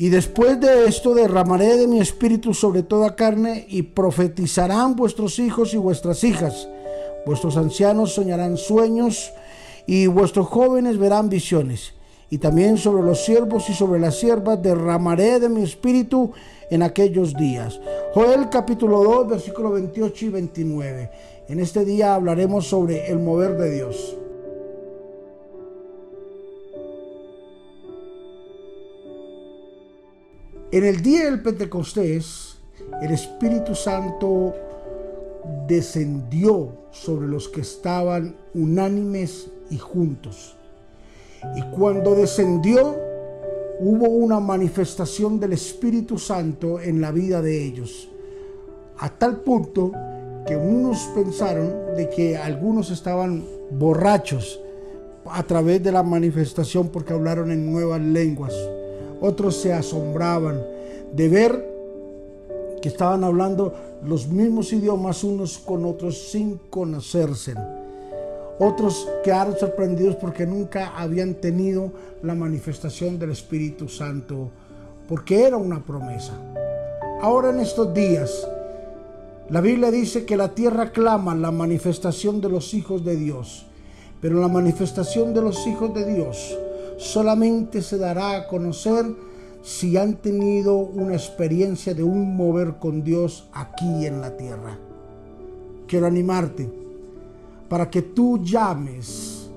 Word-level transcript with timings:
Y 0.00 0.10
después 0.10 0.60
de 0.60 0.86
esto 0.86 1.12
derramaré 1.12 1.76
de 1.76 1.88
mi 1.88 1.98
espíritu 1.98 2.54
sobre 2.54 2.84
toda 2.84 3.16
carne 3.16 3.66
y 3.68 3.82
profetizarán 3.82 4.94
vuestros 4.94 5.40
hijos 5.40 5.74
y 5.74 5.76
vuestras 5.76 6.22
hijas. 6.22 6.68
Vuestros 7.26 7.56
ancianos 7.56 8.12
soñarán 8.12 8.58
sueños 8.58 9.32
y 9.88 10.06
vuestros 10.06 10.46
jóvenes 10.46 10.98
verán 10.98 11.28
visiones. 11.28 11.94
Y 12.30 12.38
también 12.38 12.78
sobre 12.78 13.02
los 13.02 13.24
siervos 13.24 13.68
y 13.70 13.74
sobre 13.74 13.98
las 13.98 14.20
siervas 14.20 14.62
derramaré 14.62 15.40
de 15.40 15.48
mi 15.48 15.64
espíritu 15.64 16.30
en 16.70 16.84
aquellos 16.84 17.34
días. 17.34 17.80
Joel 18.14 18.50
capítulo 18.50 19.02
2 19.02 19.28
versículo 19.28 19.72
28 19.72 20.26
y 20.26 20.28
29. 20.28 21.10
En 21.48 21.58
este 21.58 21.84
día 21.84 22.14
hablaremos 22.14 22.68
sobre 22.68 23.10
el 23.10 23.18
mover 23.18 23.58
de 23.58 23.70
Dios. 23.72 24.17
En 30.70 30.84
el 30.84 31.00
día 31.00 31.24
del 31.24 31.40
Pentecostés, 31.40 32.58
el 33.00 33.10
Espíritu 33.10 33.74
Santo 33.74 34.54
descendió 35.66 36.68
sobre 36.90 37.26
los 37.26 37.48
que 37.48 37.62
estaban 37.62 38.36
unánimes 38.52 39.46
y 39.70 39.78
juntos. 39.78 40.58
Y 41.56 41.62
cuando 41.74 42.14
descendió, 42.14 42.94
hubo 43.80 44.10
una 44.10 44.40
manifestación 44.40 45.40
del 45.40 45.54
Espíritu 45.54 46.18
Santo 46.18 46.82
en 46.82 47.00
la 47.00 47.12
vida 47.12 47.40
de 47.40 47.64
ellos. 47.64 48.10
A 48.98 49.08
tal 49.08 49.38
punto 49.38 49.92
que 50.46 50.54
unos 50.54 50.98
pensaron 51.14 51.96
de 51.96 52.10
que 52.10 52.36
algunos 52.36 52.90
estaban 52.90 53.42
borrachos 53.70 54.60
a 55.30 55.42
través 55.44 55.82
de 55.82 55.92
la 55.92 56.02
manifestación 56.02 56.88
porque 56.88 57.14
hablaron 57.14 57.50
en 57.52 57.72
nuevas 57.72 58.02
lenguas 58.02 58.52
otros 59.20 59.56
se 59.56 59.72
asombraban 59.72 60.62
de 61.12 61.28
ver 61.28 61.68
que 62.80 62.88
estaban 62.88 63.24
hablando 63.24 63.74
los 64.04 64.28
mismos 64.28 64.72
idiomas 64.72 65.24
unos 65.24 65.58
con 65.58 65.84
otros 65.84 66.30
sin 66.30 66.58
conocerse. 66.70 67.54
Otros 68.60 69.08
quedaron 69.22 69.56
sorprendidos 69.56 70.16
porque 70.16 70.46
nunca 70.46 70.92
habían 70.96 71.34
tenido 71.34 71.92
la 72.22 72.34
manifestación 72.34 73.18
del 73.18 73.30
Espíritu 73.30 73.88
Santo, 73.88 74.50
porque 75.08 75.44
era 75.44 75.56
una 75.56 75.84
promesa. 75.84 76.32
Ahora 77.20 77.50
en 77.50 77.60
estos 77.60 77.94
días, 77.94 78.46
la 79.48 79.60
Biblia 79.60 79.90
dice 79.90 80.24
que 80.24 80.36
la 80.36 80.54
tierra 80.54 80.90
clama 80.90 81.34
la 81.34 81.50
manifestación 81.50 82.40
de 82.40 82.48
los 82.48 82.74
hijos 82.74 83.04
de 83.04 83.16
Dios, 83.16 83.66
pero 84.20 84.40
la 84.40 84.48
manifestación 84.48 85.32
de 85.34 85.42
los 85.42 85.66
hijos 85.66 85.94
de 85.94 86.12
Dios 86.12 86.56
solamente 86.98 87.80
se 87.80 87.96
dará 87.96 88.36
a 88.36 88.48
conocer 88.48 89.06
si 89.62 89.96
han 89.96 90.16
tenido 90.16 90.76
una 90.76 91.14
experiencia 91.14 91.94
de 91.94 92.02
un 92.02 92.36
mover 92.36 92.78
con 92.78 93.02
Dios 93.02 93.48
aquí 93.52 94.04
en 94.04 94.20
la 94.20 94.36
tierra. 94.36 94.78
Quiero 95.86 96.06
animarte 96.06 96.70
para 97.68 97.88
que 97.88 98.02
tú 98.02 98.42
llames 98.42 99.48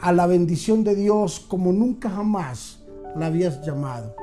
a 0.00 0.12
la 0.12 0.26
bendición 0.26 0.84
de 0.84 0.94
Dios 0.94 1.40
como 1.40 1.72
nunca 1.72 2.10
jamás 2.10 2.80
la 3.16 3.26
habías 3.26 3.64
llamado. 3.64 4.14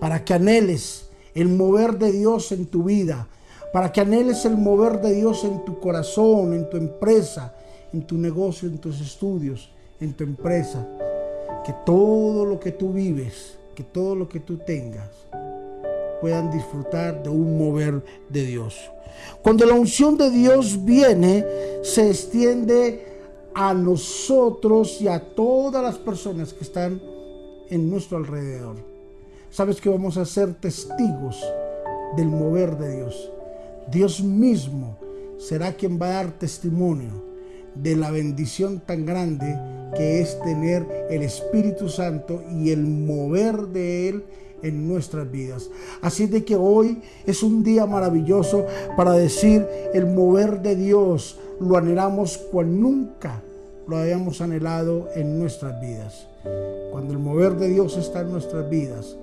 Para 0.00 0.24
que 0.24 0.34
anheles 0.34 1.08
el 1.34 1.48
mover 1.48 1.98
de 1.98 2.12
Dios 2.12 2.50
en 2.52 2.66
tu 2.66 2.84
vida. 2.84 3.28
Para 3.72 3.92
que 3.92 4.00
anheles 4.00 4.44
el 4.44 4.56
mover 4.56 5.00
de 5.00 5.14
Dios 5.14 5.44
en 5.44 5.64
tu 5.64 5.78
corazón, 5.78 6.52
en 6.52 6.68
tu 6.68 6.76
empresa, 6.76 7.54
en 7.92 8.06
tu 8.06 8.18
negocio, 8.18 8.68
en 8.68 8.78
tus 8.78 9.00
estudios, 9.00 9.70
en 10.00 10.12
tu 10.14 10.24
empresa 10.24 10.86
que 11.64 11.74
todo 11.86 12.44
lo 12.44 12.58
que 12.58 12.72
tú 12.72 12.92
vives, 12.92 13.58
que 13.74 13.82
todo 13.84 14.14
lo 14.14 14.28
que 14.28 14.40
tú 14.40 14.58
tengas, 14.58 15.10
puedan 16.20 16.50
disfrutar 16.50 17.22
de 17.22 17.28
un 17.28 17.58
mover 17.58 18.02
de 18.28 18.46
Dios. 18.46 18.78
Cuando 19.42 19.66
la 19.66 19.74
unción 19.74 20.16
de 20.16 20.30
Dios 20.30 20.84
viene, 20.84 21.44
se 21.82 22.08
extiende 22.08 23.06
a 23.54 23.74
nosotros 23.74 25.00
y 25.00 25.08
a 25.08 25.20
todas 25.34 25.82
las 25.82 25.98
personas 25.98 26.54
que 26.54 26.64
están 26.64 27.00
en 27.68 27.90
nuestro 27.90 28.18
alrededor. 28.18 28.76
Sabes 29.50 29.80
que 29.80 29.88
vamos 29.88 30.16
a 30.16 30.24
ser 30.24 30.54
testigos 30.54 31.44
del 32.16 32.28
mover 32.28 32.78
de 32.78 32.96
Dios. 32.96 33.30
Dios 33.90 34.22
mismo 34.22 34.96
será 35.38 35.72
quien 35.72 36.00
va 36.00 36.06
a 36.06 36.14
dar 36.22 36.38
testimonio 36.38 37.32
de 37.74 37.96
la 37.96 38.10
bendición 38.10 38.80
tan 38.80 39.04
grande 39.04 39.58
que 39.96 40.20
es 40.20 40.38
tener 40.40 41.06
el 41.10 41.22
Espíritu 41.22 41.88
Santo 41.88 42.42
y 42.50 42.70
el 42.70 42.82
mover 42.82 43.68
de 43.68 44.08
Él 44.08 44.24
en 44.62 44.88
nuestras 44.88 45.30
vidas. 45.30 45.68
Así 46.00 46.26
de 46.26 46.44
que 46.44 46.56
hoy 46.56 47.02
es 47.26 47.42
un 47.42 47.62
día 47.62 47.86
maravilloso 47.86 48.66
para 48.96 49.12
decir 49.12 49.66
el 49.92 50.06
mover 50.06 50.62
de 50.62 50.76
Dios 50.76 51.38
lo 51.60 51.76
anhelamos 51.76 52.38
cual 52.38 52.80
nunca 52.80 53.42
lo 53.86 53.96
habíamos 53.96 54.40
anhelado 54.40 55.08
en 55.14 55.38
nuestras 55.38 55.80
vidas. 55.80 56.26
Cuando 56.90 57.12
el 57.12 57.18
mover 57.18 57.56
de 57.56 57.68
Dios 57.68 57.96
está 57.96 58.20
en 58.20 58.32
nuestras 58.32 58.68
vidas, 58.68 59.16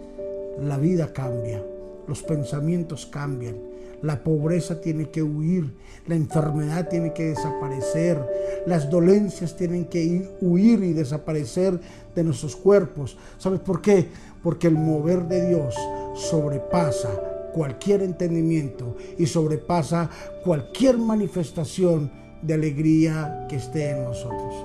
la 0.61 0.77
vida 0.77 1.11
cambia, 1.13 1.63
los 2.09 2.23
pensamientos 2.23 3.05
cambian, 3.05 3.55
la 4.01 4.23
pobreza 4.23 4.81
tiene 4.81 5.09
que 5.09 5.21
huir, 5.21 5.73
la 6.07 6.15
enfermedad 6.15 6.89
tiene 6.89 7.13
que 7.13 7.29
desaparecer, 7.29 8.19
las 8.65 8.89
dolencias 8.89 9.55
tienen 9.55 9.85
que 9.85 10.27
huir 10.41 10.83
y 10.83 10.93
desaparecer 10.93 11.79
de 12.15 12.23
nuestros 12.23 12.55
cuerpos. 12.55 13.17
¿Sabes 13.37 13.59
por 13.59 13.81
qué? 13.81 14.07
Porque 14.41 14.67
el 14.67 14.75
mover 14.75 15.27
de 15.27 15.49
Dios 15.49 15.75
sobrepasa 16.15 17.09
cualquier 17.53 18.01
entendimiento 18.01 18.95
y 19.17 19.25
sobrepasa 19.25 20.09
cualquier 20.43 20.97
manifestación 20.97 22.11
de 22.41 22.53
alegría 22.53 23.45
que 23.49 23.57
esté 23.57 23.91
en 23.91 24.03
nosotros. 24.03 24.55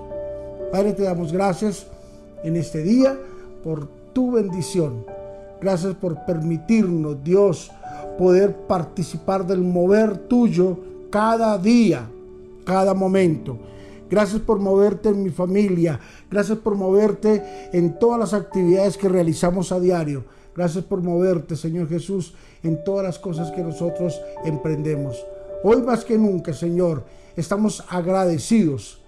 Padre, 0.72 0.92
te 0.92 1.02
damos 1.02 1.32
gracias 1.32 1.86
en 2.42 2.56
este 2.56 2.82
día 2.82 3.18
por 3.62 3.88
tu 4.12 4.32
bendición. 4.32 5.13
Gracias 5.64 5.94
por 5.94 6.26
permitirnos, 6.26 7.24
Dios, 7.24 7.70
poder 8.18 8.54
participar 8.66 9.46
del 9.46 9.62
mover 9.62 10.18
tuyo 10.28 10.76
cada 11.08 11.56
día, 11.56 12.06
cada 12.66 12.92
momento. 12.92 13.56
Gracias 14.10 14.42
por 14.42 14.58
moverte 14.58 15.08
en 15.08 15.22
mi 15.22 15.30
familia. 15.30 15.98
Gracias 16.30 16.58
por 16.58 16.74
moverte 16.74 17.42
en 17.72 17.98
todas 17.98 18.20
las 18.20 18.34
actividades 18.34 18.98
que 18.98 19.08
realizamos 19.08 19.72
a 19.72 19.80
diario. 19.80 20.24
Gracias 20.54 20.84
por 20.84 21.00
moverte, 21.00 21.56
Señor 21.56 21.88
Jesús, 21.88 22.34
en 22.62 22.84
todas 22.84 23.02
las 23.02 23.18
cosas 23.18 23.50
que 23.50 23.62
nosotros 23.62 24.20
emprendemos. 24.44 25.24
Hoy 25.62 25.80
más 25.80 26.04
que 26.04 26.18
nunca, 26.18 26.52
Señor, 26.52 27.04
estamos 27.36 27.82
agradecidos, 27.88 29.00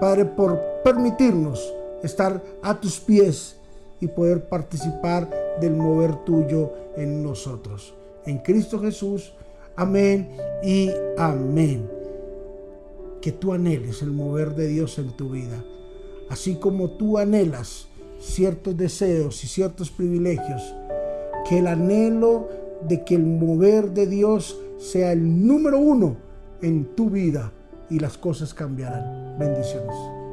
Padre, 0.00 0.24
por 0.24 0.56
permitirnos 0.84 1.74
estar 2.04 2.40
a 2.62 2.80
tus 2.80 3.00
pies 3.00 3.56
y 4.00 4.06
poder 4.06 4.48
participar 4.48 5.45
del 5.60 5.74
mover 5.74 6.24
tuyo 6.24 6.72
en 6.96 7.22
nosotros 7.22 7.94
en 8.26 8.38
Cristo 8.38 8.78
Jesús. 8.80 9.32
Amén 9.76 10.28
y 10.62 10.90
amén. 11.16 11.88
Que 13.22 13.32
tú 13.32 13.52
anheles 13.52 14.02
el 14.02 14.10
mover 14.10 14.54
de 14.54 14.68
Dios 14.68 14.98
en 14.98 15.16
tu 15.16 15.30
vida, 15.30 15.64
así 16.28 16.56
como 16.56 16.90
tú 16.90 17.18
anhelas 17.18 17.88
ciertos 18.20 18.76
deseos 18.76 19.42
y 19.44 19.46
ciertos 19.46 19.90
privilegios, 19.90 20.62
que 21.48 21.58
el 21.58 21.66
anhelo 21.66 22.48
de 22.88 23.04
que 23.04 23.14
el 23.14 23.24
mover 23.24 23.90
de 23.92 24.06
Dios 24.06 24.58
sea 24.78 25.12
el 25.12 25.46
número 25.46 25.78
uno 25.78 26.16
en 26.62 26.84
tu 26.94 27.10
vida 27.10 27.52
y 27.90 27.98
las 27.98 28.18
cosas 28.18 28.54
cambiarán. 28.54 29.38
Bendiciones. 29.38 30.25